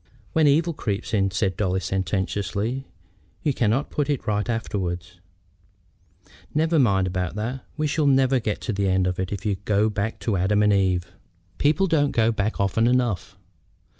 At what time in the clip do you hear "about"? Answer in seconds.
7.05-7.35